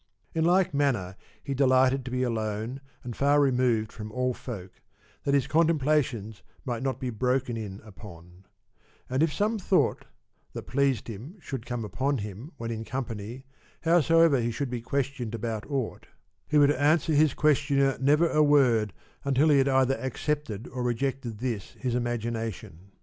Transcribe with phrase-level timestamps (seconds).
[0.33, 4.81] In like manner he delighted to be alone and far removed from all folk,
[5.25, 8.45] that his contemplations might not be broken in upon;
[9.11, 10.05] and if some thought
[10.53, 13.45] that pleased him well should come upon him when in company,
[13.81, 16.07] howsoever he should be questioned about aught
[16.47, 18.93] he would answer his questioner never a word
[19.23, 22.89] until he had either accepted or rejected this his imagination.